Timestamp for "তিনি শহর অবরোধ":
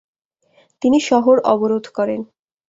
0.81-1.85